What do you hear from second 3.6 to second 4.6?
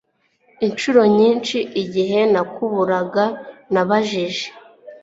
nabajije